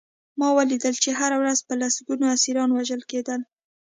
[0.39, 3.41] ما ولیدل چې هره ورځ به لسګونه اسیران وژل کېدل